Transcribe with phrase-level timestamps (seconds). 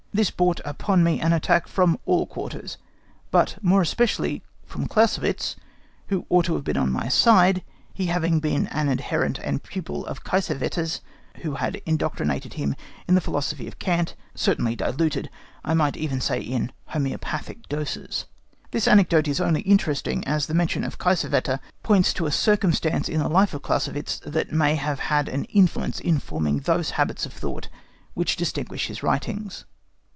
[0.13, 2.77] This brought upon me an attack from all quarters,
[3.31, 5.55] but more especially from Clausewitz,
[6.09, 10.05] who ought to have been on my side, he having been an adherent and pupil
[10.05, 10.99] of Kiesewetter's,
[11.43, 12.75] who had indoctrinated him
[13.07, 18.25] in the philosophy of Kant, certainly diluted—I might even say in homœopathic doses."
[18.71, 23.21] This anecdote is only interesting as the mention of Kiesewetter points to a circumstance in
[23.21, 27.31] the life of Clausewitz that may have had an influence in forming those habits of
[27.31, 27.69] thought
[28.13, 29.63] which distinguish his writings.